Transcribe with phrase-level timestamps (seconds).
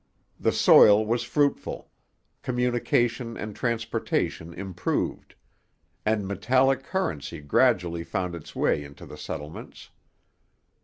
[0.39, 1.91] The soil was fruitful;
[2.41, 5.35] communication and transportation improved;
[6.07, 9.91] and metallic currency gradually found its way into the settlements.